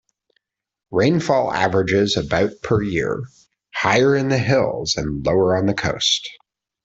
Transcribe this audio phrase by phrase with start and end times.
[0.89, 3.21] Rainfall averages about per year,
[3.71, 6.27] higher in the hills and lower on the coast.